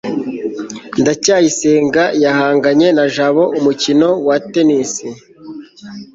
[1.01, 4.93] ndacyayisenga yahanganye na jabo umukino wa tennis